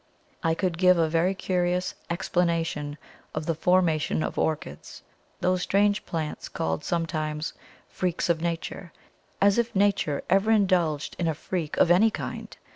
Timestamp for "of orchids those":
4.23-5.61